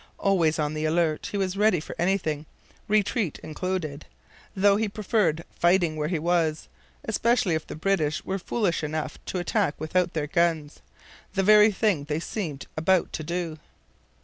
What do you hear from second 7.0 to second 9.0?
especially if the British were foolish